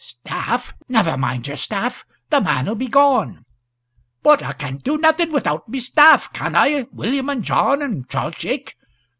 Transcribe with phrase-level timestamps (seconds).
[0.03, 0.73] "Staff!
[0.89, 3.45] never mind your staff the man'll be gone!"
[4.23, 8.33] "But I can't do nothing without my staff can I, William, and John, and Charles
[8.39, 8.77] Jake?